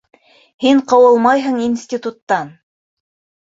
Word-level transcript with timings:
Һин 0.65 0.81
ҡыуылмайһың 0.93 1.61
институттан! 1.67 2.53